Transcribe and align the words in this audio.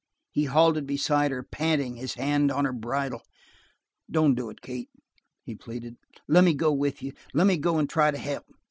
He 0.31 0.45
halted 0.45 0.87
beside 0.87 1.29
her, 1.29 1.43
panting, 1.43 1.95
his 1.95 2.15
hand 2.15 2.51
on 2.51 2.65
her 2.65 2.73
bridle. 2.73 3.21
"Don't 4.09 4.33
do 4.33 4.49
it, 4.49 4.59
Kate!" 4.59 4.89
he 5.43 5.53
pleaded. 5.53 5.97
"Lemme 6.27 6.55
go 6.55 6.73
with 6.73 7.03
you. 7.03 7.13
Lemme 7.35 7.57
go 7.61 7.77
and 7.77 7.87
try 7.87 8.09
to 8.09 8.17
help." 8.17 8.45